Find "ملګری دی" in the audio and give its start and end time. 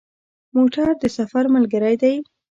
1.55-2.15